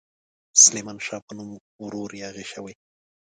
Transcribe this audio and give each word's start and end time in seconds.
سلیمان 0.63 0.97
شاه 1.05 1.21
په 1.27 1.31
نوم 1.37 1.49
ورور 1.83 2.09
یاغي 2.23 2.45
شوی. 2.51 2.73